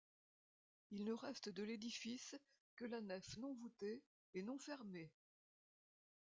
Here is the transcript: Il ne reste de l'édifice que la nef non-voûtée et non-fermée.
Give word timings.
Il 0.89 1.03
ne 1.05 1.13
reste 1.13 1.49
de 1.49 1.61
l'édifice 1.61 2.33
que 2.75 2.85
la 2.85 3.01
nef 3.01 3.37
non-voûtée 3.37 4.01
et 4.33 4.41
non-fermée. 4.41 5.11